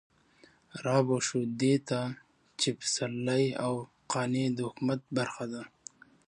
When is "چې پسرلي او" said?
2.59-3.73